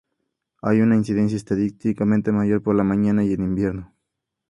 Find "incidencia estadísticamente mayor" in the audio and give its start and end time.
0.95-2.63